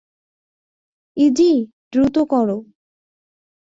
ইযি, 1.17 1.51
দ্রুত 1.91 2.15
করো। 2.23 2.57